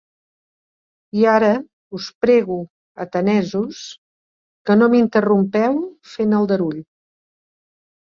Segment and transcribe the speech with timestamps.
[1.19, 1.51] I ara,
[1.99, 2.57] us prego,
[3.07, 3.85] atenesos,
[4.67, 5.81] que no m'interrompeu
[6.17, 6.85] fent aldarull